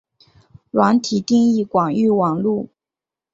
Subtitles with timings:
[0.71, 2.69] 软体定义广域网路。